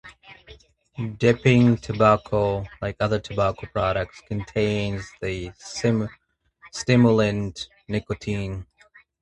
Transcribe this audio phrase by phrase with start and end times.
[1.19, 5.51] Dipping tobacco, like other tobacco products, contains the
[6.71, 8.65] stimulant nicotine.